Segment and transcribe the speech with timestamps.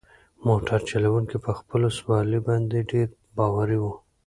[0.47, 3.07] موټر چلونکی په خپلو سوارلۍ باندې ډېر
[3.37, 3.85] باوري و.